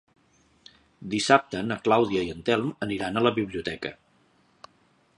Dissabte 1.11 1.61
na 1.67 1.77
Clàudia 1.87 2.25
i 2.29 2.33
en 2.37 2.41
Telm 2.49 2.75
aniran 2.89 3.17
a 3.23 3.27
la 3.29 3.37
biblioteca. 3.39 3.97